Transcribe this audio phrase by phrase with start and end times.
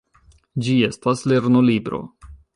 [0.67, 2.03] Ĝi estas lernolibro.